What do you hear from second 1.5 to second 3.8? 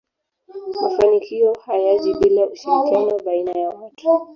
hayaji bila ushirikiano baiana ya